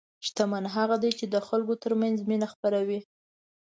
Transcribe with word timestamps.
شتمن 0.25 0.63
هغه 0.75 0.95
دی 1.03 1.11
چې 1.19 1.25
د 1.33 1.35
خلکو 1.47 1.73
ترمنځ 1.83 2.17
مینه 2.29 2.47
خپروي. 2.53 2.99